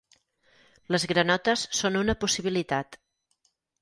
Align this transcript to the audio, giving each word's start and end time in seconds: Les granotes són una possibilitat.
Les 0.95 1.03
granotes 1.11 1.65
són 1.81 1.99
una 2.01 2.17
possibilitat. 2.25 2.99